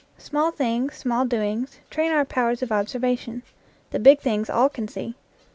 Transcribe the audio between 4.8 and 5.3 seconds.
see.